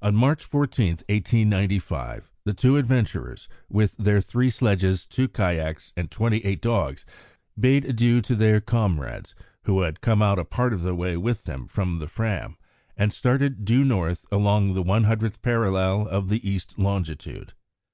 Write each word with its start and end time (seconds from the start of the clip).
On 0.00 0.16
March 0.16 0.42
14, 0.42 1.00
1895, 1.06 2.30
the 2.46 2.54
two 2.54 2.78
adventurers, 2.78 3.46
with 3.68 3.94
their 3.98 4.22
three 4.22 4.48
sledges, 4.48 5.04
two 5.04 5.28
kayaks, 5.28 5.92
and 5.98 6.10
twenty 6.10 6.38
eight 6.46 6.62
dogs, 6.62 7.04
bade 7.60 7.84
adieu 7.84 8.22
to 8.22 8.34
their 8.36 8.62
comrades, 8.62 9.34
who 9.64 9.82
had 9.82 10.00
come 10.00 10.22
out 10.22 10.38
a 10.38 10.46
part 10.46 10.72
of 10.72 10.80
the 10.80 10.94
way 10.94 11.18
with 11.18 11.44
them 11.44 11.66
from 11.66 11.98
the 11.98 12.08
Fram, 12.08 12.56
and 12.96 13.12
started 13.12 13.66
due 13.66 13.84
north 13.84 14.24
along 14.32 14.72
the 14.72 14.82
100th 14.82 15.42
parallel 15.42 16.08
of 16.08 16.32
East 16.32 16.78
longitude. 16.78 17.52